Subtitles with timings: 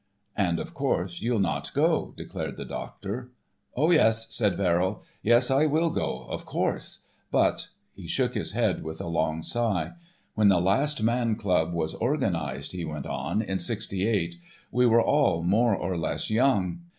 [0.35, 3.29] "And, of course, you'll not go," declared the doctor.
[3.77, 5.03] "Oh, yes," said Verrill.
[5.21, 7.05] "Yes, I will go, of course.
[7.29, 9.91] But—" He shook his head with a long sigh.
[10.33, 14.37] "When the Last Man Club was organised," he went on, "in '68,
[14.71, 16.79] we were all more or less young.